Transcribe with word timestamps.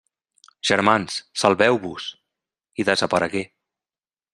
«Germans, 0.69 1.19
salveu-vos!», 1.43 2.09
i 2.83 2.91
desaparegué. 2.93 3.49